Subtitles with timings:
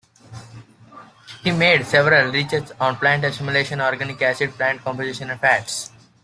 [1.43, 5.91] He made several research on plant assimilation, organic acids, plant composition and fats.